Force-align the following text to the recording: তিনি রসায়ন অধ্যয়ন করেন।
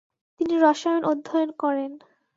তিনি 0.39 0.53
রসায়ন 0.57 1.03
অধ্যয়ন 1.03 1.49
করেন। 1.61 1.91